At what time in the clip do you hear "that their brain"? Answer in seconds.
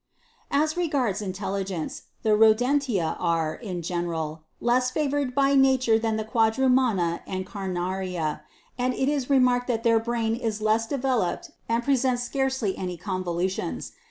9.67-10.35